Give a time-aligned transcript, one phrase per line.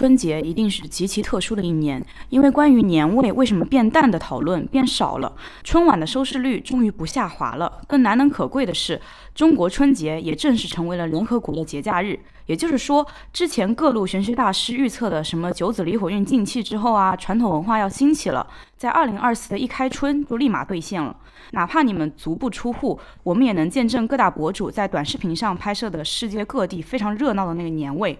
[0.00, 5.30] 春节一定是极其特殊的一年，因为关于年味为什么变淡的讨论变少了，
[5.62, 7.82] 春晚的收视率终于不下滑了。
[7.86, 8.98] 更难能可贵的是，
[9.34, 12.18] 中国春节也正式成为了联合国的节假日。
[12.46, 18.44] 也就是说，之前各路玄学大师预测的什么九子离火运进气之后啊，传统文化要兴起了，
[18.78, 21.14] 在二零二四的一开春就立马兑现了。
[21.50, 28.18] 哪怕你们足不出户，我们也能见证各大博主在短视频上拍摄的世界各地非常热闹的那个年味。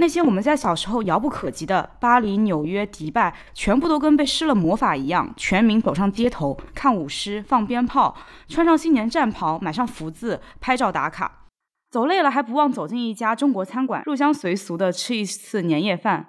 [0.00, 11.46] 那些我们在小时候遥不可及的巴黎、纽约、迪拜，全部都跟被施了魔法一样，全民走上街头看舞狮、放鞭炮，穿上新年战袍，买上福字，拍照打卡。
[11.90, 16.28] 走累了还不忘走进一家中国餐馆，入乡随俗的吃一次年夜饭。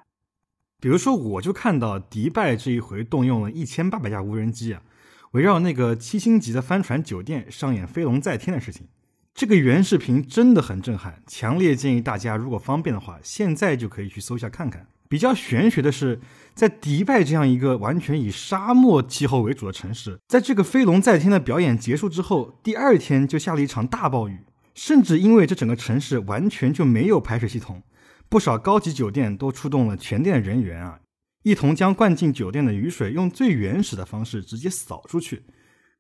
[0.82, 4.82] 比如说，我就看到迪拜这一回动用了一千八百架无人机啊，
[5.34, 8.88] 围绕那个七星级的帆船酒店上演飞龙在天的事情。
[9.40, 14.86] 这个原视频真的很震撼，强烈建议大家如果方便的话，现在就可以去搜一下看看。
[15.08, 16.20] 比较玄学的是，
[16.54, 24.40] 在迪拜这样一个完全以沙漠气候为主的城市，在这个飞龙在天的表演结束之后，第二天就下了一场大暴雨。
[24.76, 27.82] 甚至因为这整个城市完全就没有排水系统，
[28.28, 31.00] 不少高级酒店都出动了全店人员啊，
[31.44, 35.44] 一同将灌进酒店的雨水用最原始的方式直接扫出去，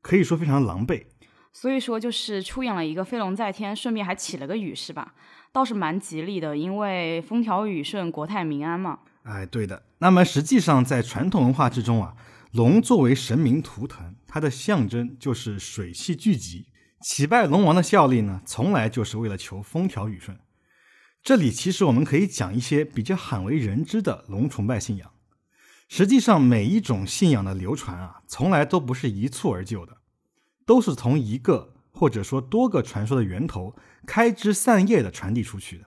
[0.01, 1.03] 可以说非常狼狈。
[1.51, 5.13] 所以说就是出演了一个飞龙在天，顺便还起了个雨，是吧？
[5.51, 8.99] 倒是蛮吉利的，因为风调雨顺、国泰民安嘛。
[9.23, 9.83] 哎，对的。
[9.97, 12.15] 那么实际上在传统文化之中啊，
[12.51, 16.67] 龙作为神明图腾，它的象征就是水气聚集。
[17.01, 20.37] 祈拜龙王的效力呢，从来就是为了求风调雨顺。
[21.23, 25.11] 这里其实我们可以讲一些比较罕为人知的龙崇拜信仰。
[25.87, 29.97] 实际上，每一种信仰的流传啊，从来都不是一蹴而就的，
[30.69, 33.75] 都是从一个或者说多个传说的源头
[34.05, 35.85] 开枝散叶的传递出去的。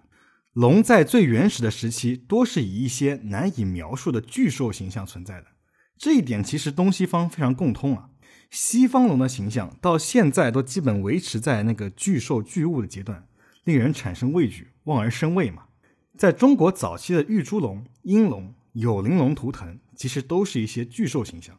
[0.54, 5.46] 龙在最原始的时期，多是以一些难以描述的巨兽形象存在的。
[5.96, 8.08] 这一点其实东西方非常共通啊。
[8.50, 13.28] 西方龙的形象到现在都基本维持在那个巨兽巨物的阶段，
[13.62, 15.66] 令人产生畏惧，望而生畏嘛。
[16.18, 21.56] 在中国早期的玉猪龙、鹰龙、有灵龙图腾，其实都是一些巨兽形象。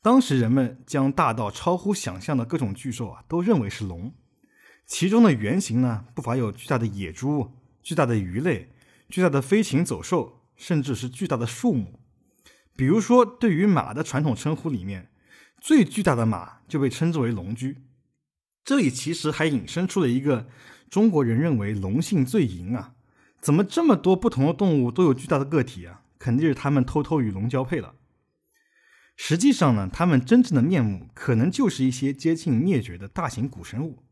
[0.00, 4.14] 当时人们将大到超乎想象的各种巨兽啊，都认为是龙。
[4.86, 8.70] 其中的原型呢，不乏有巨大的野猪、巨大的鱼类、
[9.08, 12.00] 巨大的飞禽走兽，甚至是巨大的树木。
[12.76, 15.10] 比如说，对于马的传统称呼里面。
[15.60, 17.78] 最巨大的马就被称之为龙驹，
[18.64, 20.46] 这里其实还引申出了一个
[20.88, 22.94] 中国人认为龙性最淫啊，
[23.40, 26.02] 怎么这么多不同的动物都有巨大的个体啊？
[26.16, 27.96] 肯定是他们偷偷与龙交配了。
[29.20, 34.04] 实际上呢，它们真正的面目可能就是一些接近灭绝的大型古生物。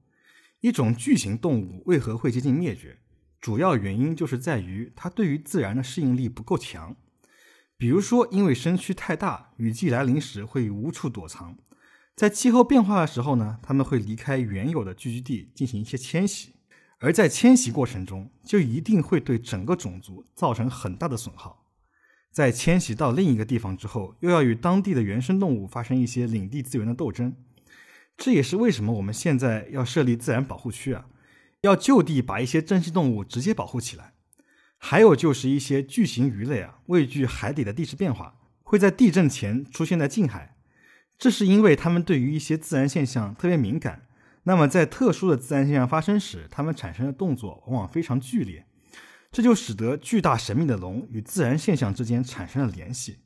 [0.61, 2.99] 一种巨型动物为何会接近灭绝？
[3.41, 6.97] 主要原因就是在于它对于自然的适应力不够强。
[7.79, 11.57] 比如说，因为身躯太大，雨季来临时会无处躲藏。
[12.17, 16.55] 在气候变化的时候呢，他们会离开原有的聚居地进行一些迁徙，
[16.99, 21.66] 而在迁徙过程中，就一定会对整个种族造成很大的损耗。
[22.37, 27.35] 在迁徙到另一个地方之后，又要与当地的原生动物发生一些领地资源的斗争。
[28.15, 31.07] 这也是为什么我们现在要设立自然保护区啊，
[31.63, 34.13] 要就地把一些珍稀动物直接保护起来。
[34.77, 40.59] 还有就是一些巨型鱼类啊，畏惧海底的地质变化，会在地震前出现在近海。
[41.17, 44.03] 这是因为它们对于一些自然现象特别敏感。
[44.43, 48.66] 那么在特殊的自然现象发生时，它们产生的动作往往非常剧烈，
[49.37, 53.19] 这就使得巨大神秘的龙与自然现象之间产生了联系。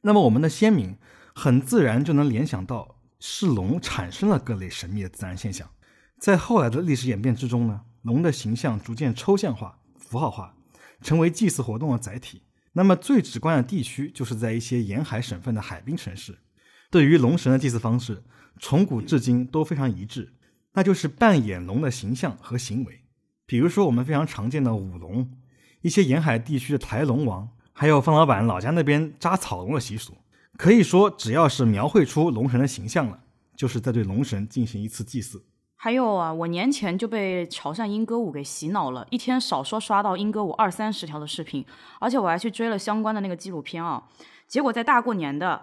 [0.00, 0.96] 那么我们的先民
[1.36, 5.70] 很自然就能联想到是龙产生了各类神秘的自然现象。
[6.18, 10.56] 在后来的历史演变之中呢，龙的形象逐渐抽象化、符号化。
[11.00, 12.42] 成为祭祀活动的载体。
[12.72, 16.38] 那么最直观的地区就是在一些沿海省份的海滨城市。
[16.90, 18.24] 对于龙神的祭祀方式，
[18.58, 20.34] 从古至今都非常一致，
[20.72, 23.05] 那就是扮演龙的形象和行为。
[23.46, 25.30] 比如说我们非常常见的舞龙，
[25.80, 30.14] 一些沿海地区的抬龙王，还有方老板老家那边扎草龙的习俗。
[30.56, 33.20] 可以说，只要是描绘出龙神的形象了，
[33.54, 35.44] 就是在对龙神进行一次祭祀。
[35.76, 41.64] 还有啊，我年前就被潮汕莺歌舞给洗脑了，一天少说刷到莺歌舞二三十条的视频，
[42.00, 44.02] 而且我还去追了相关的那个纪录片啊。
[44.48, 45.60] 结果在大过年的，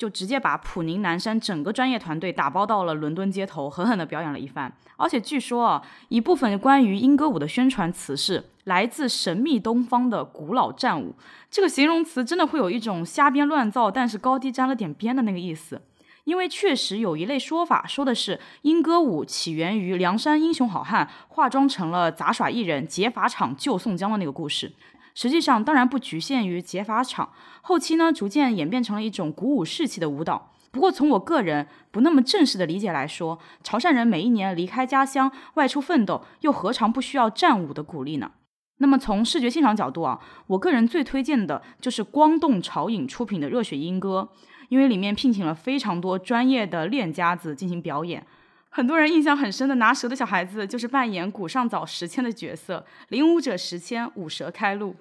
[0.00, 4.72] 就直接把普宁南山整个专业团队打包到了伦敦街头，狠狠的表演了一番。
[4.96, 11.14] 而且据说啊，一部分关于英歌舞的宣传词是来自神秘东方的古老战舞，
[11.50, 15.82] 这个形容词真的会有一种瞎编乱造，但是高低沾了点边的那个意思。
[16.24, 24.72] 因为确实有一类说法，说的是英歌舞起源于梁山英雄好汉化妆成了杂耍艺人劫法场救宋江的那个故事。
[25.14, 27.30] 实际上当然不局限于结法场，
[27.62, 30.52] 后期呢逐渐演变成了一种鼓舞士气的舞蹈。
[30.72, 38.30] 不过从我个人不那么正式的理解来说，潮汕人每一年离开家乡外出奋斗，又何尝不需要战舞的鼓励呢？
[38.78, 44.30] 那么从视觉欣赏角度啊，我个人最推荐的就是光动潮影出品的《热血莺歌》，
[44.68, 48.24] 因为里面聘请了非常多专业的练家子进行表演。
[48.70, 54.94] 很多人印象很深的拿蛇的小孩子，就是扮演古上早时迁的角色，领舞者时迁，舞蛇开路。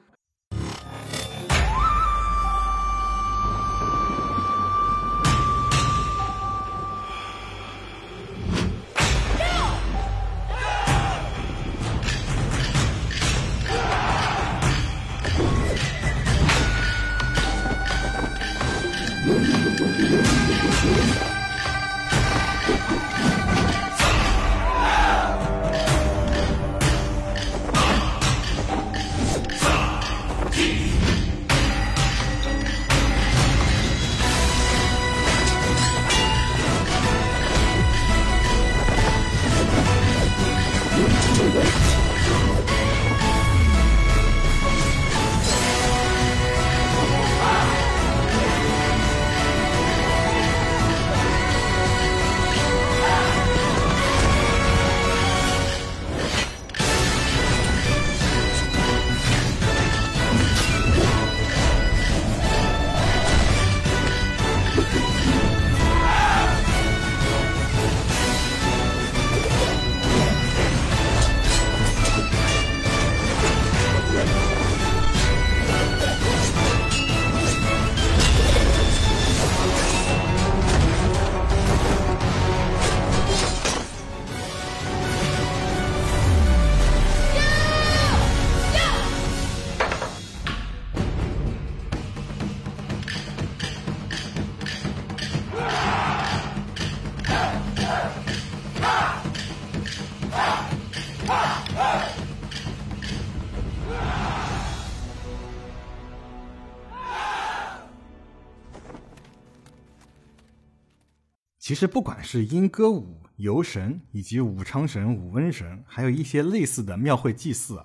[111.69, 117.79] 其实，不管是莺歌舞、游神，以及武昌神、武瘟神，还有一些类似的庙会祭祀，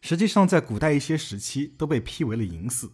[0.00, 2.90] 实际上在古代一些时期都被批为了淫祀，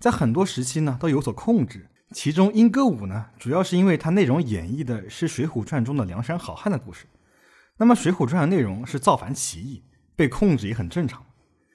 [0.00, 1.88] 在很多时期呢都有所控制。
[2.10, 7.06] 其中莺歌舞呢，主要是因为它内容演绎的是《水浒传》中的梁山好汉的故事。
[7.76, 9.84] 那么，《水浒传》的内容是造反起义，
[10.16, 11.24] 被控制也很正常。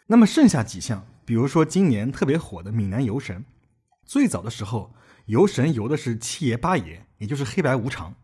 [0.08, 3.46] 那么剩下几项，比如说今年特别火的闽南游神，
[4.04, 4.94] 最早的时候。
[5.26, 8.16] 游神游的是七爷八爷，也就是黑白无常。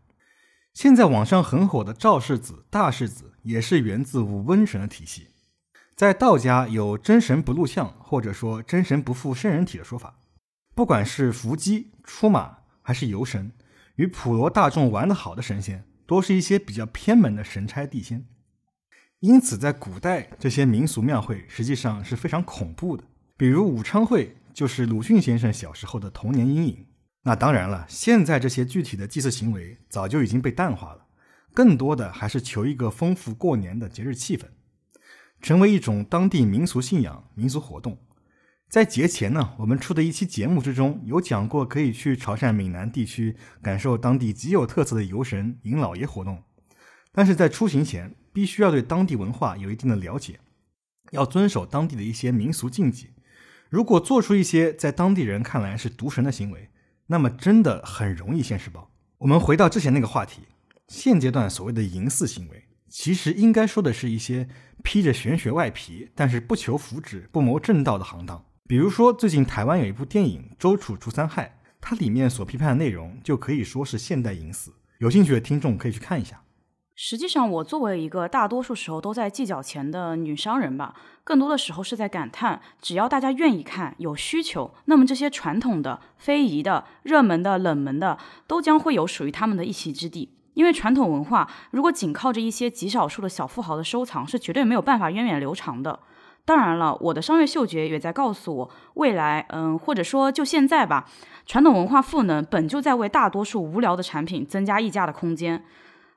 [0.74, 5.28] 现在网上很火的赵世子、大世子，也是源自武瘟神的体系。
[5.96, 10.18] 在道家有真神不露相，或者说真神不附圣人体的说法。
[10.74, 13.52] 不管是伏击、出马，还是游神，
[13.96, 18.26] 与普罗大众玩得好的神仙，多是一些比较偏门的神差地仙。
[19.18, 23.04] 因此，在古代这些民俗庙会实际上是非常恐怖的，
[23.36, 26.86] 比如武昌会，就是鲁迅先生小时候的童年阴影。
[27.22, 31.06] 那当然了，现在这些具体的祭祀行为早就已经被淡化了，
[31.52, 34.44] 更多的还是求一个丰富过年的节日气氛，
[35.42, 37.98] 成为一种当地民俗信仰、民俗活动。
[38.70, 46.42] 在节前呢，我们出的一期节目之中有讲过，可以去潮汕闽南地区感受当地极有特色的游神迎老爷活动。
[47.12, 50.38] 但是在出行前，必须要对当地文化有一定的了解，
[51.10, 53.10] 要遵守当地的一些民俗禁忌。
[53.68, 56.70] 如果做出一些在当地人看来是渎神的行为，
[57.10, 58.88] 那么真的很容易现实报。
[59.18, 60.42] 我们回到之前那个话题，
[60.86, 64.48] 现阶段所谓的淫祀行为，其实应该说的是一些
[64.84, 68.44] 披着玄学外皮，但是不求福祉、不谋正道的行当。
[68.68, 74.72] 比如说，最近台湾有一部电影《周楚除三害》，它里面所批判的内容就可以说是现代淫祀。
[74.98, 76.40] 有兴趣的听众可以去看一下。
[77.02, 90.34] 实际上，我作为一个大多数时候都在计较钱的女商人吧，更多的时候是在感叹：只要大家愿意看，有需求，那么这些传统的、非遗的、热门的、冷门的，都将会有属于他们的一席之地。
[90.52, 96.00] 因为传统文化如果仅靠着一些极少数的小富豪的收藏，是绝对没有办法源远流长的。
[96.44, 101.08] 当然了，我的商业嗅觉也在告诉我，未来，嗯，或者说就现在吧，
[101.46, 105.64] 传统文化赋能本就在为大多数无聊的产品增加溢价的空间。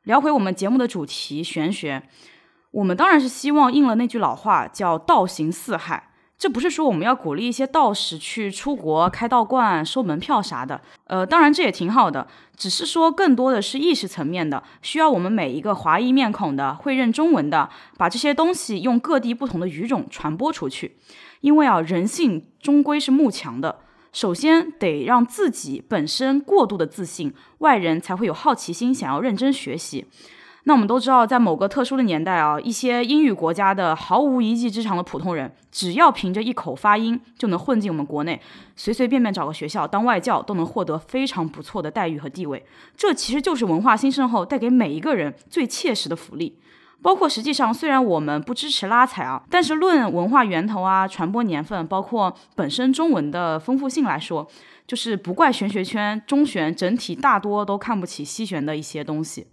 [0.04, 2.04] 聊回我们节目的主题玄学，
[2.72, 6.10] 我们当然是希望应了那句老话，叫“道行四海”。
[6.38, 20.98] 这不是说我们要鼓励一些道士去出国开道观、收门票啥的，呃，当然这也挺好的，只是说更多的是意识层面的，需要我们每一个华裔面孔的、会认中文的，把这些东西用各地不同的语种传播出去。
[21.40, 23.80] 因为啊，人性终归是慕强的，
[24.14, 30.06] 首先得让自己本身过度的自信，外人才会有好奇心，想要认真学习。
[30.66, 38.40] 那我们都知道，在某个特殊的年代啊，一些英语国家的毫无一技之长的普通人，只要凭着一口发音，就能混进我们国内，
[38.78, 42.64] 随随便便找个学校当外教，都能获得非常不错的待遇和地位。
[42.96, 46.58] 这其实就是文化兴盛后带给每一个人最切实的福利。
[47.04, 54.48] 包括实际上，虽然我们不支持拉踩啊，但是论文化源头啊、传播年份，包括本身中文的丰富性来说，
[54.88, 59.46] 就是不怪玄学圈中玄整体大多都看不起西玄的一些东西。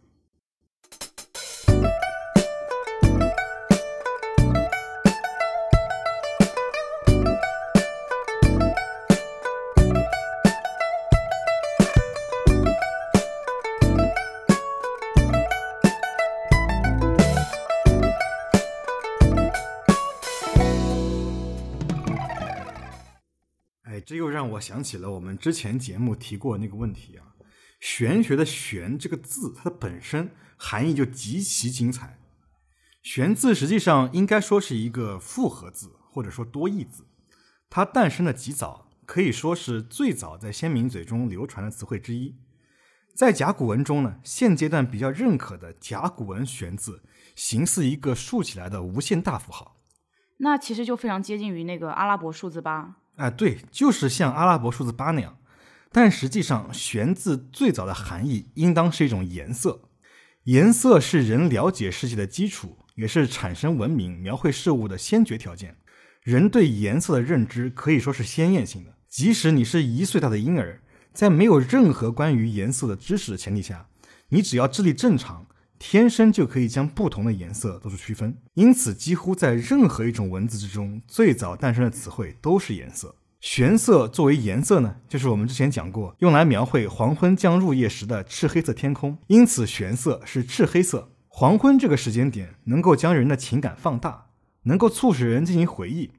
[24.53, 27.35] 我想起了我们之前节目提过那个问题啊，
[27.81, 32.19] 玄学的“玄”这个字，它的本身含义就极其精彩。
[33.03, 37.07] 玄字实际上应该说是一个复合字，或者说多义字。
[37.69, 42.37] 它诞生的极早，可以说是最早在先民嘴中流传的词汇之一。
[43.15, 47.03] 在甲骨文中呢，现阶段比较认可的甲骨文“玄”字，
[47.35, 49.77] 形似一个竖起来的无限大符号。
[50.39, 52.97] 那其实就非常接近于那个阿拉伯数字八。
[53.21, 55.37] 哎，对，就是像阿拉伯数字八那样，
[55.93, 59.83] 但实际上“玄”字最早的含义应当是一种颜色，
[60.45, 65.77] 颜色是人了解世界的基础，也是产生文明、描绘事物的先决条件。
[66.23, 70.81] 人对颜色的认知可以说是鲜艳性的，即使你是一岁大的婴儿，
[71.13, 73.87] 在没有任何关于颜色的知识的前提下，
[74.31, 75.47] 你只要智力正常，
[75.81, 78.37] 天生就可以将不同的颜色做出区分。
[78.53, 83.17] 因此，几乎在任何一种文字之中，最早诞生的词汇都是颜色。
[83.41, 89.17] 玄色作为颜色呢，就是我们之前讲过，用来描绘黄昏将入夜时的赤黑色天空。
[89.29, 91.13] 因此，玄色是赤黑色。
[91.29, 94.27] 黄昏这个时间点能够将人的情感放大，
[94.65, 96.11] 能够促使人进行回忆，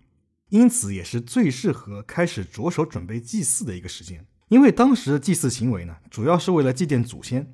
[0.50, 4.26] 因此也是最适合开始着手准备祭祀的一个时间。
[4.50, 7.54] 因为当时的祭祀行为呢，主要是为了祭奠祖先，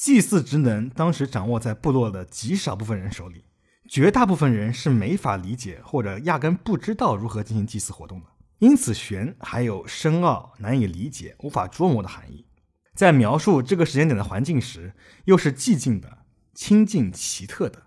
[0.00, 3.44] 祭祀职能当时掌握在部落的极少部分人手里，
[3.86, 8.26] 绝大部分人是没法理解或者压根不知道如何进行祭祀活动的。
[8.60, 12.46] 因此，玄还有深奥、难以理解、无法捉摸的含义。
[12.94, 14.94] 在描述这个时间点的环境时，
[15.26, 16.20] 又是寂静的、
[16.54, 17.82] 清静、奇特的。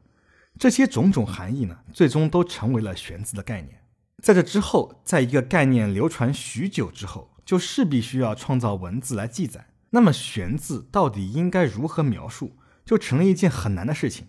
[0.59, 3.81] 这些种种含义呢，最终都成为了玄字的概念。
[4.21, 9.69] 在这之后，在一个概念流传许久之后，就势必需要创造文字来记载。
[9.95, 14.27] 那么，玄字到底应该如何描述，就成了一件很难的事情。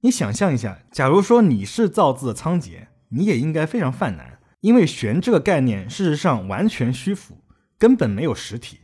[0.00, 4.38] 你想象一下，假如说你是造字的仓颉，你也应该非常犯难。
[4.60, 7.44] 因为玄这个概念，事实上完全虚浮，
[7.78, 8.80] 根本没有实体，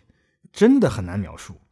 [0.52, 1.62] 真的很难描述。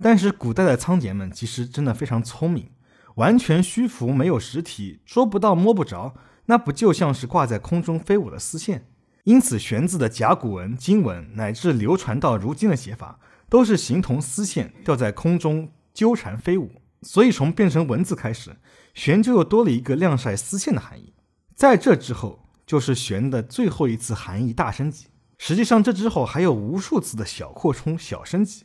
[0.00, 2.70] 但是古代的仓颉们其实真的非常聪明，
[3.16, 6.14] 完全虚浮，没有实体，捉不到摸不着，
[6.46, 8.86] 那不就像是挂在空中飞舞的丝线？
[9.24, 13.20] 因此，玄字的甲骨文、金文乃至流传到如今的写法，
[13.52, 16.70] 都是形同丝线吊在空中纠缠飞舞。
[17.02, 18.56] 所以，从变成文字开始，
[18.94, 21.12] 玄就又多了一个晾晒丝线的含义。
[21.54, 22.38] 在这之后。
[22.64, 25.08] 就是玄的最后一次含义大升级。
[25.36, 28.64] 实际上，这之后还有无数次的小扩充、小升级，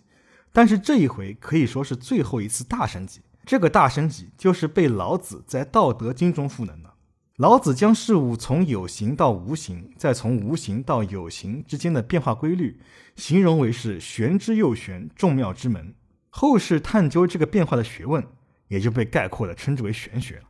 [0.53, 3.21] 但是这一回可以说是最后一次大升级。
[3.43, 6.86] 这个大升级就是被老子在《道德经》中赋能的。
[7.37, 12.81] 老子将事物从有形到无形，再从无形到有形之间的变化规律，
[13.15, 15.93] 形容为是玄之又玄，众妙之门。
[16.29, 18.25] 后世探究这个变化的学问，
[18.69, 20.45] 也就被概括的称之为玄学了。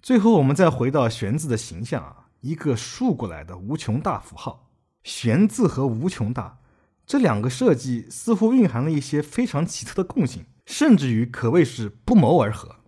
[0.00, 2.26] 最后，我们再回到玄字的形象啊。
[2.40, 4.68] 一个竖过来的无穷大符号，
[5.04, 6.58] 玄字和无穷大
[7.06, 12.78] 这两个设计似乎蕴含了一些非常奇特的共性，甚至于可谓是不谋而合。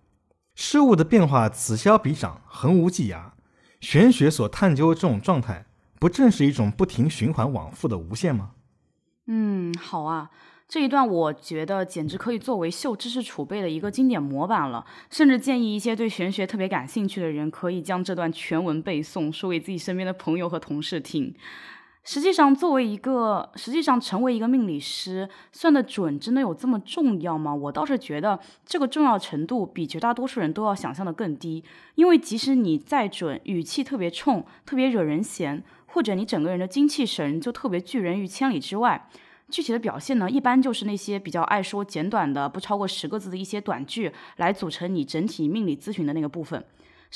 [0.55, 3.31] 事物的变化此消彼长，恒无际涯。
[3.85, 5.63] 玄学所探究这种状态，
[5.99, 8.53] 不正是一种不停循环往复的无限吗？
[9.27, 10.31] 嗯，好啊。
[10.67, 21.31] 这一段我觉得简直可以作为秀知识储备的一个经典模板了，甚至建议一些对玄学特别感兴趣的人可以将这段全文背诵，说给自己身边的朋友和同事听。
[22.07, 27.53] 实际上，作为一个，实际上成为一个命理师，算得准真的有这么重要吗？
[27.53, 31.63] 我倒是觉得这个重要程度比绝大多数人都要想象的更低。
[31.95, 39.09] 因为即使你再准，语气特别冲，特别惹人嫌，或者你整个人的精气神就特别拒人于千里之外。
[39.49, 46.63] 具体的表现呢，一般就是那些比较爱说简短的、不超过十个字的一些短句，来组成你整体命理咨询的那个部分。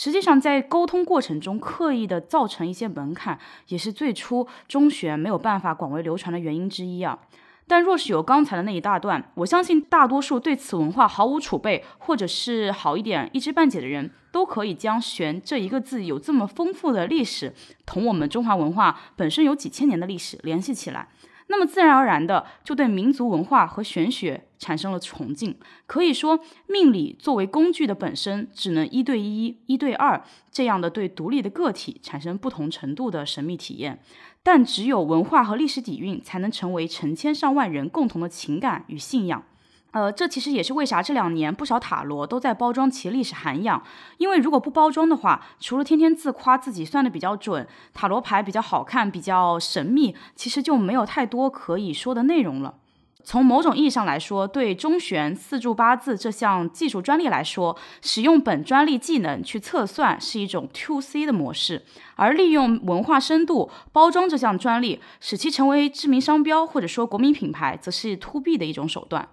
[0.02, 3.38] 实际上，在沟通过程中刻意的造成一些门槛，
[3.68, 7.20] 也是最初中玄没有办法广为流传的原因之一啊。
[7.68, 17.54] 但若是有刚才的那一大段，我相信大多数对此文化毫无储备，或者是好一点一知半解的人，都可以将“玄”这一个字有这么丰富的历史，
[17.86, 21.10] 同我们中华文化本身有几千年的历史联系起来。
[21.52, 25.58] 那么自然而然的就对民族文化和玄学产生了崇敬。
[25.88, 34.00] 可以说，命理作为工具的本身，只能一对一、一对二这样的对独立的个体产生不同程度的神秘体验。
[34.44, 39.44] 但只有文化和历史底蕴，才能成为成千上万人共同的情感与信仰。
[39.92, 43.82] 呃，这其实也是为啥这两年不少塔罗都在包装其历史涵养。
[44.18, 52.76] 因为如果不包装的话，除了天天自夸自己算的比较准，塔罗牌比较好看、比较神秘，其实就没有太多可以说的内容了。
[53.22, 61.84] 从某种意义上来说，对中玄四柱八字这项技术专利来说，使用本专利技能去测算是一种 to C 的模式，
[62.16, 69.28] 而利用文化深度包装这项专利，使其成为知名商标或者说国民品牌，则是 to B 的一种手段。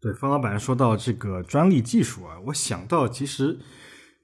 [0.00, 3.58] 对，方老板说到这个专利技术啊，我想到其实，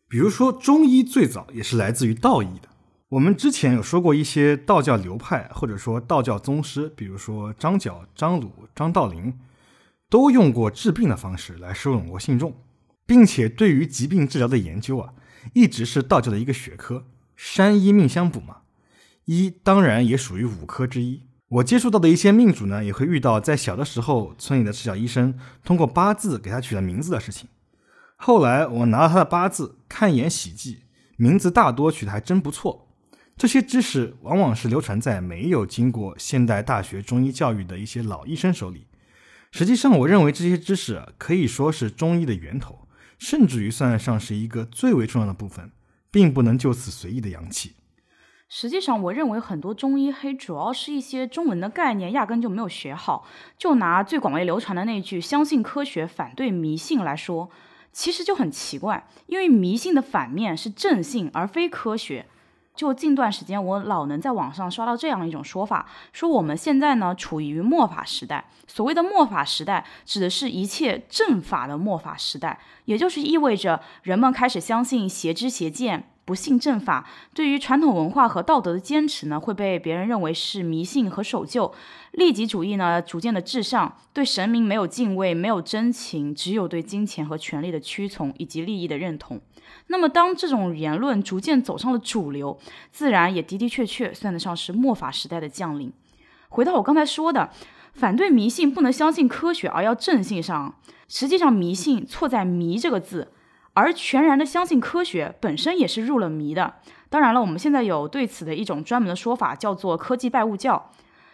[0.08, 2.68] 比如说中医最早也是来自于道医的。
[3.10, 9.38] 我们之前有说过一些道教流派或者说道教宗师，比如说张角、张鲁、张道陵，
[10.08, 12.54] 都用过治病的方式来收拢过信众，
[13.04, 15.12] 并且对于疾病治疗的研究啊，
[15.52, 17.04] 一直是道教的一个学科。
[17.36, 18.62] 山医命相卜嘛，
[19.26, 21.24] 医当然也属于五科之一。
[21.48, 27.48] 我接触到的一些命主呢，也会遇到在小的时候，村里的赤脚医生通过八字给他取了名字的事情。
[28.16, 30.80] 后来我拿了他的八字看一眼喜忌，
[31.16, 32.88] 名字大多取的还真不错。
[33.36, 38.86] 这些知识往往是流传在没有经过现代大学中医教育的一些老医生手里。
[39.52, 45.70] 实际上，我认为这些知识可以说是中医的源头，甚至于算得上是一个最为重要的部分，
[46.10, 47.74] 并不能就此随意的扬弃。
[48.48, 53.26] 实际上，我认为很多中医黑主要是一些中文的概念压根就没有学好。
[53.58, 57.50] 就拿最广为流传的那句“相信科学，反对迷信”来说，
[57.92, 62.26] 其实就很奇怪，因为迷信的反面是正信，而非科学。
[62.76, 68.44] 就近段时间，我老能在网上刷到这样一种说法，说我们现在呢处于末法时代。
[68.68, 76.10] 所谓的末法时代，指的是一切正法的末法时代，也就是意味着人们开始相信邪知邪见。
[76.26, 81.72] 不信正法，对于传统文化和道德的坚持呢，会被别人认为是迷信和守旧。
[82.10, 89.40] 利己主义呢，逐渐的至上，对神明没有敬畏，没有真情，只有对金钱和权力的屈从以及利益的认同。
[89.86, 92.58] 那么，当这种言论逐渐走上了主流，
[92.90, 95.92] 自然也的的确确算得上是末法时代的降临。
[96.48, 97.50] 回到我刚才说的，
[97.92, 100.74] 反对迷信，不能相信科学，而要正信上，
[101.06, 103.30] 实际上迷信错在“迷”这个字。
[103.76, 106.76] 而全然的相信科学本身也是入了迷的。
[107.10, 110.90] 当然了，我们现在有对此的一种专门的说法，叫做科技拜物教。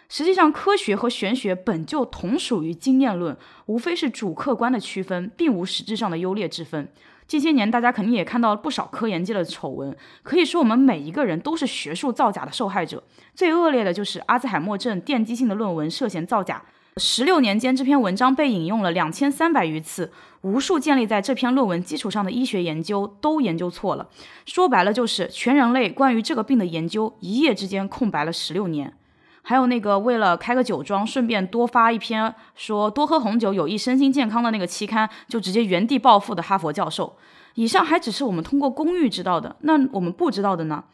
[0.09, 6.89] 实际上，科学和玄学本就同属于经验论，无非是主客观的区分，并无实质上的优劣之分。
[7.29, 13.05] 近些年，大家肯定也看到了不少科研界的丑闻，可以说我们每一个人都是学术造假的受害者。
[13.35, 16.63] 最恶劣的就是阿兹海默症奠基性的论文涉嫌造假。
[16.99, 24.07] 十六年间，这篇文章被引用了两千三百余次，无数建立在这篇论文基础上的医学研究都研究错了。
[24.45, 28.93] 说白了，就是全人类关于这个病的研究一夜之间空白了十六年。
[29.41, 37.17] 还有那个为了开个酒庄，顺便多发一篇说多喝红酒有益身心健康的那个期刊，就直接原地暴富的哈佛教授。
[37.55, 40.85] 以上还只是我们通过公寓知道的，那我们不知道的呢？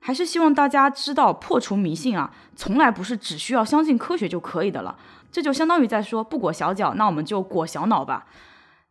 [0.00, 4.96] 还是希望大家知道，破除迷信啊，从来不是只需要相信科学就可以的了。
[5.34, 8.28] 这就相当于在说，不裹小脚，那我们就裹小脑吧。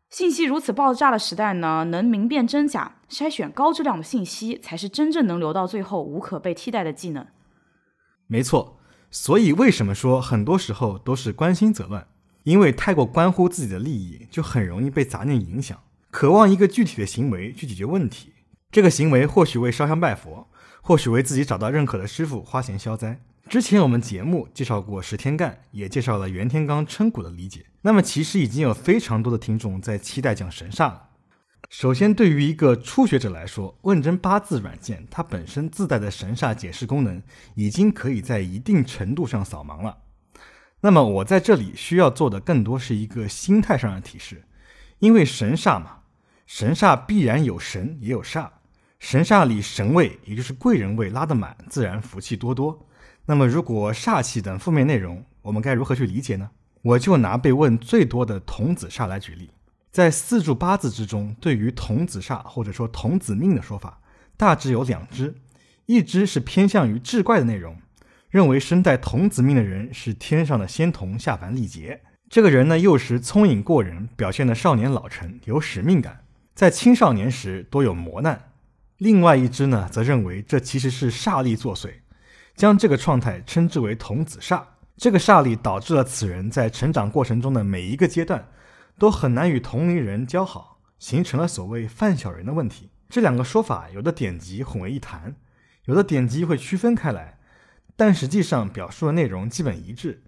[0.09, 7.25] 信息如此爆炸的时代呢，能明辨真假，筛选高质量的信息，才是真正能留到最后无可被替代的技能。
[8.27, 8.77] 没错，
[9.09, 12.07] 所以为什么说很多时候都是关心则乱？
[12.43, 15.79] 因为太过关乎自己的利益，就很容易被杂念影响，
[16.11, 18.33] 渴望一个具体的行为去解决问题。
[18.69, 20.49] 这个行为或许为烧香拜佛，
[20.81, 23.21] 或许为自己找到认可的师傅花钱消灾。
[23.49, 27.65] 之前我们节目介绍过十天干，也介绍了袁天罡称骨的理解。
[27.81, 31.09] 那么其实已经有非常多的听众在期待讲神煞了。
[31.69, 37.21] 首先，对于一个初学者来说，问真八字软件它本身自带的神煞解释功能，
[37.55, 39.97] 已经可以在一定程度上扫盲了。
[40.81, 44.43] 那么我在这里需要做的更多是一个心态上的提示，
[44.99, 45.99] 因为神煞嘛，
[46.45, 48.49] 神煞必然有神也有煞，
[48.99, 52.87] 神煞里神位也就是贵人位拉得满，自然福气多多。
[53.25, 56.49] 那么，如果煞气等负面内容，我们该如何去理解呢？
[56.81, 59.49] 我就拿被问最多的童子煞来举例。
[59.91, 64.01] 在四柱八字之中，对于童子煞或者说童子命的说法，
[64.35, 65.35] 大致有两支，
[65.85, 67.77] 一支是偏向于志怪的内容，
[68.29, 72.01] 认为身带童子命的人是天上的仙童下凡历劫。
[72.29, 78.49] 这个人呢，幼时聪颖过人，表现的少年老成，有使命感，在青少年时多有磨难。
[78.97, 81.91] 另外一支呢，则认为这其实是煞力作祟，
[82.55, 84.63] 将这个状态称之为童子煞。
[84.97, 88.47] 这个煞力导致了此人在成长过程中的每一个阶段。
[88.95, 92.91] 都很难与同龄人交好，形成了所谓“犯小人”的问题。
[93.09, 95.35] 这两个说法有的典籍混为一谈，
[95.85, 97.39] 有的典籍会区分开来，
[97.95, 100.23] 但实际上表述的内容基本一致。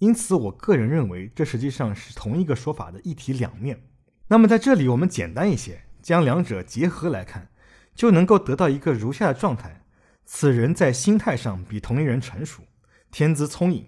[0.00, 3.80] 因此，我个人认为这实际上是同一个说法的一体两面。
[4.28, 7.48] 那么在这里，我们简单一些，将两者结合来看，
[7.94, 9.79] 就能够得到一个如下的状态：
[10.32, 12.62] 此人在心态上比同龄人成熟，
[13.10, 13.84] 天资聪颖。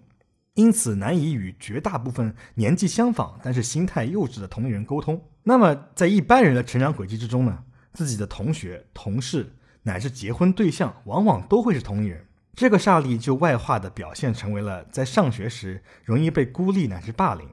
[0.55, 5.23] 因此难以与绝大部分年纪相仿但是心态幼稚的同龄人沟通。
[5.45, 12.27] 那么在一般人的成长轨迹之中呢，自己的同学、同事乃至结婚对象，往往都会是同龄人。
[12.55, 17.49] 这个煞力就外化的表现成为了在上学时容易被孤立乃至霸凌，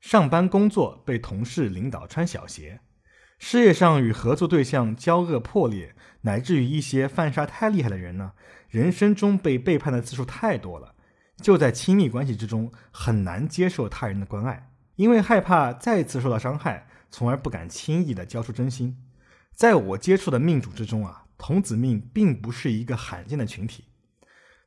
[0.00, 2.80] 上班工作被同事领导穿小鞋，
[3.44, 8.34] 事业上与合作对象交恶破裂，乃至于一些犯傻太厉害的人呢，
[8.68, 10.94] 人生中被背叛的次数太多了。
[11.38, 18.96] 就在亲密关系之中，很难接受他人的关爱，因为害怕再次受到伤害，从而不敢轻易的交出真心。
[19.52, 23.86] 在我接触的命主之中啊，童子命并不是一个罕见的群体，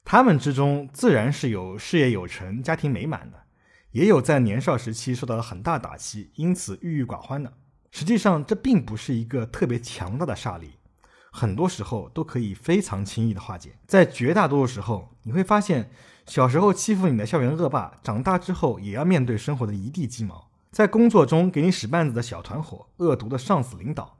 [0.03, 3.43] 他们之中自然是有事业有成、家庭美满的，
[3.91, 7.53] 也有在年少时期受到了很大打击，因此郁郁寡欢的。
[7.97, 10.71] 实际上，这并不是一个特别强大的煞力，
[11.31, 13.77] 很多时候都可以非常轻易的化解。
[13.87, 15.89] 在绝大多数时候，你会发现。
[16.25, 20.49] 小时候欺负你的校园恶霸，长大之后也要面对生活的一地鸡毛。
[20.71, 24.17] 在工作中给你使绊子的小团伙、恶毒的上司领导，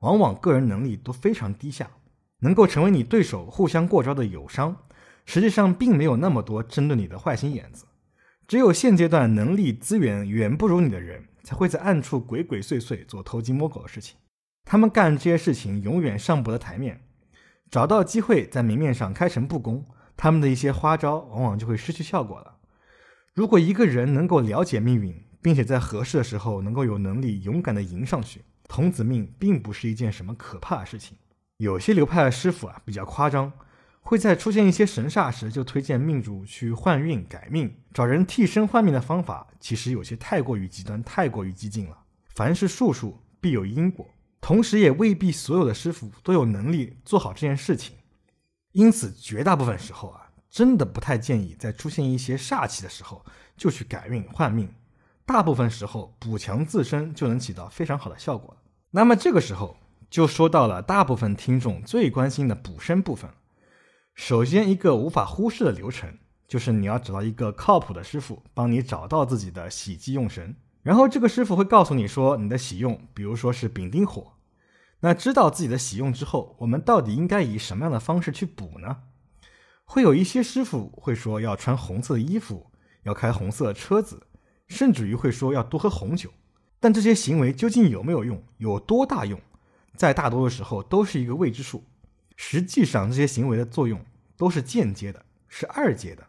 [0.00, 1.88] 往往个人能力都非常低下，
[2.40, 4.76] 能够成为你对手互相过招的友商，
[5.24, 7.86] 实际上并没有那么多针对你的坏心眼子。
[8.46, 14.16] 只有现阶段能力资源远不如你的人，才会在暗处鬼鬼祟祟做偷鸡摸狗的事情。
[14.64, 17.02] 他们干这些事情永远上不得台面，
[17.70, 19.84] 找到机会在明面上开诚布公。
[20.16, 22.56] 他们的一些花招往往就会失去效果了。
[23.34, 31.18] 如果一个人能够了解命运，并且在合适的时候能够有能力勇敢地迎上去，童子命并不是一件什么可怕的事情。
[31.58, 33.52] 有些流派的师傅啊比较夸张，
[34.06, 41.98] 会在出现一些神煞时就推荐命主去换运改命，找人替身换命的方法，其实有些太过于极端，太过于激进了。
[42.34, 44.06] 凡是术数必有因果，
[44.42, 47.96] 同时也未必所有的师傅都有能力做好这件事情。
[48.72, 53.24] 因此，绝大部分时候啊，真的不太建议在出现一些煞气的时候
[53.56, 54.68] 就去改运换命。
[55.24, 58.60] 大部分时候补强自身就能起到非常好的效果了。
[58.90, 59.78] 那么这个时候
[60.10, 63.36] 就说到了大部分听众最关心的补身部分了。
[64.14, 70.54] 首先，一个无法忽视的流程就是你要找到一个靠谱的师傅，帮你找到自己的喜忌用神。
[70.82, 74.34] 然后这个师傅会告诉你说，你的喜用，比如说是丙丁火。
[75.00, 78.98] 那知道自己的喜用之后，我们到底应该以什么样的方式去补呢？
[79.84, 82.70] 会有一些师傅会说要穿红色的衣服，
[83.02, 84.28] 要开红色车子，
[84.68, 86.30] 甚至于会说要多喝红酒。
[86.78, 89.40] 但这些行为究竟有没有用，有多大用，
[89.96, 91.84] 在大多的时候都是一个未知数。
[92.36, 94.04] 实际上，这些行为的作用
[94.36, 96.26] 都是间接的，是二阶的。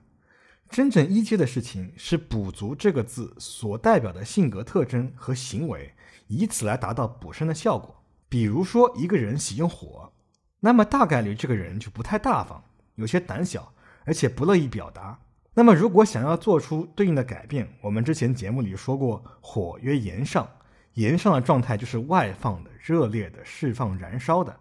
[0.70, 5.94] 真正一阶的事情是补足这个字所代表的性格特征和行为，
[6.28, 8.04] 以此来达到补身的效果。
[8.28, 10.12] 比如说，一个人喜用火，
[10.60, 12.63] 那么大概率这个人就不太大方，
[12.96, 15.20] 有些胆小，而且不乐意表达。
[15.54, 20.50] 那么，如果想要做出对应的改变，我们之前节目里说过，火曰炎上，
[20.96, 24.54] 炎上的状态就是外放的、热烈的、释放、燃烧的，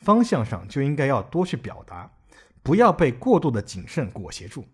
[0.00, 2.10] 方向上就应该要多去表达，
[2.62, 4.64] 不要被过度的谨慎裹挟住。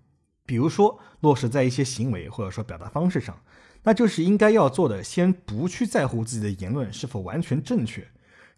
[0.46, 3.38] 比如说，落实在一些行为或者说表达方式上，
[3.82, 8.06] 那就是应该要做的，先不去在乎自己的言论是否完全正确。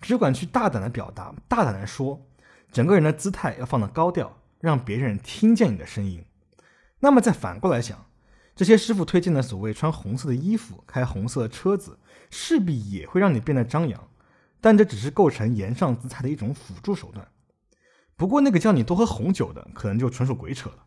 [0.01, 2.27] 只管去大胆的表达，大胆的说，
[2.73, 6.25] 整个人的姿态要放得高调，让别人听见你的声音。
[6.99, 8.07] 那么再反过来想，
[8.55, 11.99] 这些师傅推荐的所谓穿红色的衣服、开红色的车子，
[12.31, 14.09] 势必也会让你变得张扬，
[14.61, 17.27] 但这只是构成言上姿态的一种辅助手段。
[18.17, 20.86] 不过那个叫你多喝红酒的，可能就纯属鬼扯了。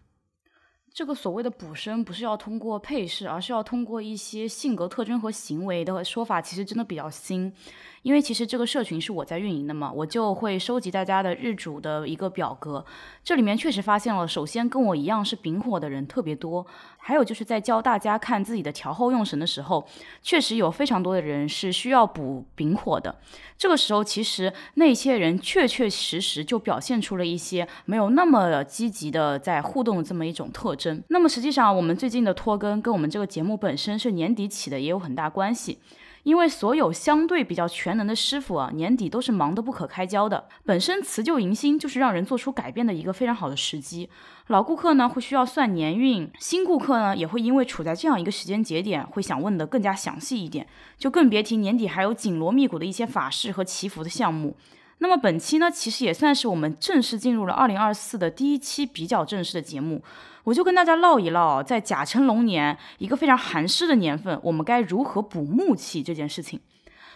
[0.93, 7.53] 这个所谓的补身，不是要通过配饰，而是要通过一些性格特征和行为的说法，其实真的比较新。
[8.01, 12.83] 因为其实这个社群是我在运营的嘛，我就会收集大家的日主的一个表格，
[13.25, 16.65] 这里面确实发现了，首先跟我一样是丙火的人特别多，
[16.97, 19.85] 还有就是在教大家看自己的调后用神的时候，
[20.21, 23.13] 确实有非常多的人是需要补丙火的。
[23.57, 31.03] 这个时候，其实那些人确确实实就表现出了一些没有那么积极的在互动的这么一种特征。
[31.09, 35.77] 那么实际上，我们最近的拖更跟我们这个节目本身是年底起的，也有很大关系。
[36.23, 40.49] 因为所有相对比较全能的师傅啊，年底都是忙得不可开交的。
[40.65, 44.09] 本身辞旧迎新就是让人做出改变的一个非常好的时机。
[44.47, 50.67] 老顾客呢会需要算年运，新顾客呢也会因为处在这样一个时间节点，会想问的更加详细一点。
[50.97, 54.57] 就更别提年底还有紧锣密鼓的一些法事和祈福的项目。
[54.97, 60.03] 那么本期呢，其实也算是我们正式进入了二零二四的第一期比较正式的节目。
[60.49, 66.59] 我就跟大家唠一唠，在甲辰龙年一个非常寒湿的年份，我们该如何补木气这件事情。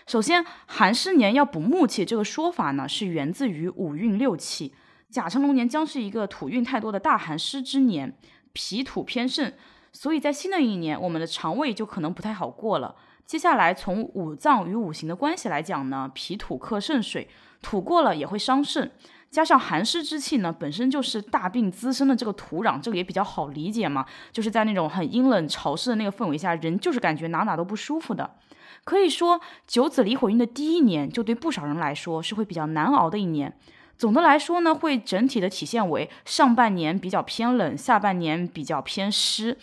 [0.06, 4.76] 首先，寒湿年要补木气这个说法呢，是源自于五运六气。
[5.10, 8.16] 甲辰龙年将是一个土运太多的大寒湿之年，
[8.54, 9.52] 脾土偏盛，
[9.92, 12.94] 所以在新的一年，我们的肠胃就可能不太好过了。
[13.26, 17.28] 接下来，从五脏与五行的关系来讲呢，脾土克肾水，
[17.64, 18.92] 土过了也会伤肾。
[19.32, 24.06] 加上寒湿之气呢，本身就是大病滋生的这个土壤，这个也比较好理解嘛。
[24.32, 28.36] 就是在那种很阴冷潮湿的那个氛围下，人就是感觉哪哪都不舒服的。
[28.84, 33.52] 可以说，九子离火运的第一年，就对不少人来说是会比较难熬的一年。
[33.98, 39.58] 总的来说呢，会整体的体现为上半年比较偏冷，下半年比较偏湿。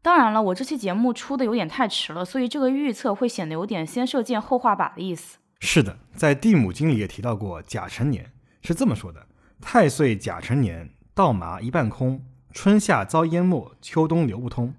[0.00, 5.38] 当然了，我这期节目出的有点太迟了，所以这个预测会显得有点先射箭后画靶的意思。
[5.64, 8.32] 是的，在地母经里也提到过甲辰年。
[8.62, 9.24] 是这么说的：
[9.60, 12.20] 太岁甲辰年，稻麻一半空，
[12.52, 14.74] 春夏遭淹没，秋冬流不通。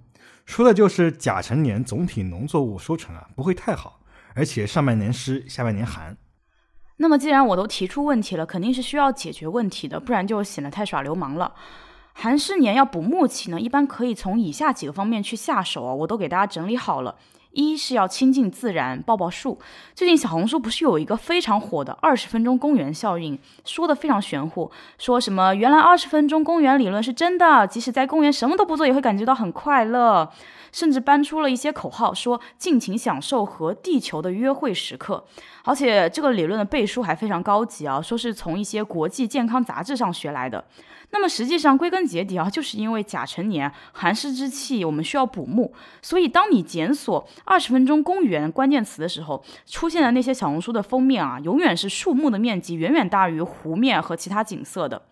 [0.45, 4.01] 说的就是甲辰年总体农作物收成啊不会太好，
[4.35, 6.17] 而且上半年湿，下半年寒。
[6.97, 11.55] 那么既然我都提出问题了，肯定是需要解决问题的，不然就显得太耍流氓了。
[12.13, 17.15] 寒湿年要补木气呢，一般可以从以下几个方面去下手啊，我都给大家整理好了。
[17.51, 19.59] 一是要亲近自然，抱抱树。
[19.93, 30.27] 最近小红书不是有一个非常火的二十分钟公园效应，说的非常玄乎，说什么原来二十分钟公园理论是真的，即使在公园什么都不做也会感觉到很快乐，
[30.73, 35.25] 甚至搬出了一些口号，说尽情享受和地球的约会时刻。
[35.63, 40.65] 而且这个理论的背书还非常高级啊，说是从一些国际健康杂志上学来的。
[41.11, 55.03] 那么实际上归根结底啊，就是因为甲辰年寒湿之气，我们需要补木，所以当你检索二十分钟公园关键词的时候，出现的那些小红书的封面啊，永远是树木的面积远远大于湖面和其他景色的。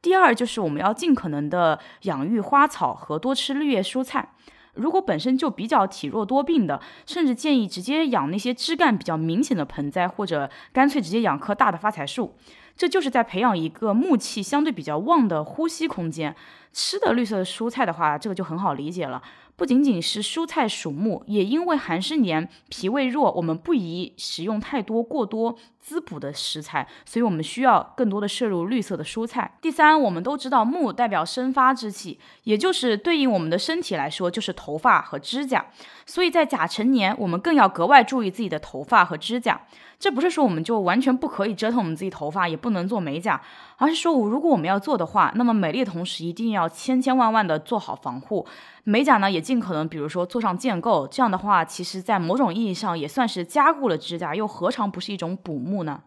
[0.00, 4.30] 第二就是我们要尽可能的养育花草和多吃绿叶蔬菜。
[4.74, 12.34] 如果本身就比较体弱多病的，甚至建议直接养那些枝干比较明显的盆栽，或者干脆直接养棵大的发财树。
[12.76, 16.34] 这就是在培养一个木气相对比较旺的呼吸空间。
[16.72, 19.20] 吃的绿色蔬菜的话，这个就很好理解了。
[19.56, 29.56] 不仅仅是蔬菜属木，也因为寒湿年脾胃弱，我们不宜食用太多过多滋补的食材，所以我们需要更多的摄入绿色的蔬菜。
[29.60, 35.66] 第三，我们都知道木代表生发之气，也就是对应我们的身体来说就是头发和指甲，
[36.06, 39.60] 所以在甲辰年，我们更要格外注意自己的头发和指甲。
[39.98, 43.38] 这不是说我们就完全不可以折腾我们自己头发，也不能做美甲，
[43.76, 48.46] 而是说，如果我们要做的话，那么美丽的同时一定要千千万万的做好防护。
[48.84, 56.02] 美甲呢，也尽可能，比如说做上建构，这样的话，其实在某种意义上也算是加固了指甲，又何尝不是一种补木呢？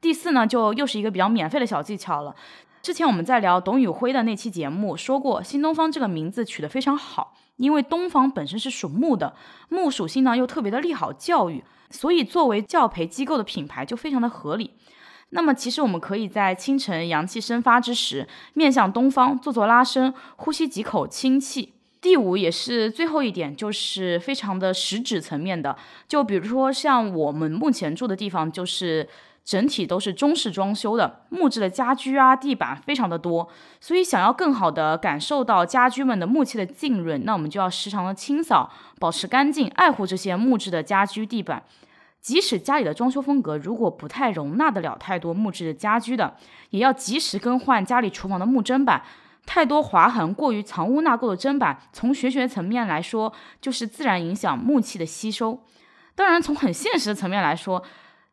[0.00, 2.36] 第四呢，就又是一个比较免费的小技巧了。
[2.82, 9.34] 之前我们在聊董宇辉的那期节目说过，新东方这个名字取得非常好，因为东方本身是属木的，
[9.70, 11.64] 木属性呢又特别的利好教育。
[11.88, 14.72] 所以，作为教培机构的品牌就非常的合理。
[15.30, 21.75] 那么，其实我们可以在清晨阳气生发之时，面向东方做做拉伸，呼吸几口清气。
[22.06, 25.76] 第五也是最后一点，就是非常的实质层面的。
[26.06, 29.08] 就比如说，像我们目前住的地方，就是。
[29.46, 33.48] 整体都是中式装修的木质的家居啊，地板非常的多，
[33.80, 41.62] 所以想要更好的感受到家居们的木器的浸润，那我们就要时常的清扫，保持干净，爱护这些木质的家居地板。
[42.20, 46.34] 即使家里的装修风格如果不太容纳得了太多木质的家居的，
[46.70, 49.00] 也要及时更换家里厨房的木砧板。
[49.46, 55.62] 太多划痕、过于藏污纳垢的砧板，从学学层面来说，就是自然影响木气的吸收。
[56.14, 57.82] 当然，从很现实的层面来说。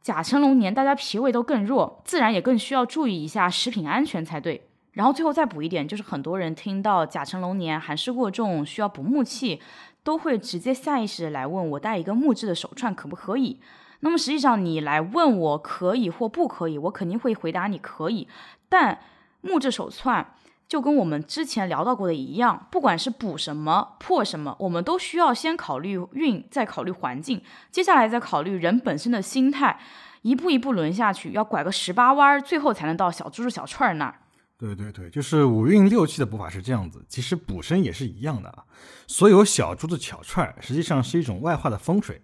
[0.01, 4.67] 甲辰龙年，大家脾胃都更弱，自然也更需要注意一下食品安全才对。
[4.91, 9.61] 然后最后再补一点，就是很多人听到甲辰龙年寒湿过重，需要补木气，
[10.03, 13.61] 都会直接下意识来问我戴一个木质的手串可不可以？
[14.01, 18.27] 那么实际上你来问我可以或不可以，我肯定会回答你可以。
[18.67, 18.99] 但
[19.39, 20.35] 木质手串。
[20.73, 29.79] 就跟我们之前聊到过的一样，不管是补什么破什么，我们都需要先考虑运，再考虑环境，接下来再考虑人本身的心态，
[30.23, 34.15] 一步一步轮下去，要拐个十八弯，最后才能到小猪猪小串那儿。
[34.57, 38.63] 对对对，就是五运六气的补法是这样子，其实补身也是一样的啊。
[39.05, 42.19] 所有小猪的巧串实际上是一种外化的风水，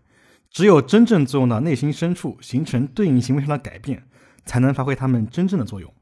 [0.49, 4.07] 只有真正作用到内心深处，形成对应行为上的改变，
[4.43, 5.93] 才能发挥它们真正的作用。